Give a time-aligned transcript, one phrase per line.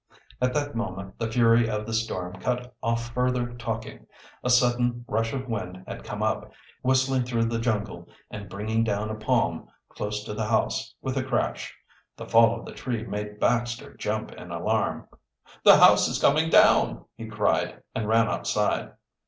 [0.41, 4.07] At that moment the fury of the storm cut off further talking.
[4.43, 9.11] A sudden rush of wind had come up, whistling through the jungle and bringing down
[9.11, 11.77] a palm close to the house with a crash.
[12.17, 15.07] The fall of the tree made Baxter jump in alarm.
[15.63, 18.93] "The house is coming down!" he cried, and ran outside.